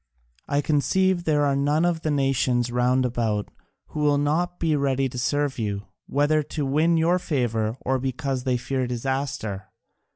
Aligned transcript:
I 0.47 0.61
conceive 0.61 1.25
there 1.25 1.45
are 1.45 1.55
none 1.55 1.85
of 1.85 2.01
the 2.01 2.09
nations 2.09 2.71
round 2.71 3.05
about 3.05 3.49
who 3.89 3.99
will 3.99 4.17
not 4.17 4.59
be 4.59 4.75
ready 4.75 5.07
to 5.07 5.19
serve 5.19 5.59
you, 5.59 5.83
whether 6.07 6.41
to 6.41 6.65
win 6.65 6.97
your 6.97 7.19
favour 7.19 7.77
or 7.81 7.99
because 7.99 8.43
they 8.43 8.57
fear 8.57 8.87
disaster. 8.87 9.65